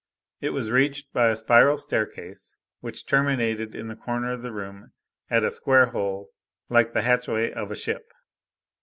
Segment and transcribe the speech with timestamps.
[0.39, 4.93] It was reached by a spiral staircase which terminated in the corner of the room
[5.29, 6.31] at a square hole
[6.69, 8.11] like the hatchway of a ship.